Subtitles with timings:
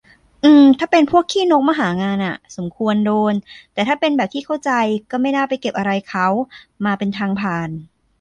[0.43, 3.33] อือ ถ้าเป็นพวกขี้นกมาหางานอะ สมควรโดน
[3.73, 4.71] แต่ถ้าเป็น แบบที่เข้าใจ
[5.11, 6.27] ก็ไม่น่าไปเก็บอะไรเขา
[6.85, 7.69] มาเป็นทางผ่าน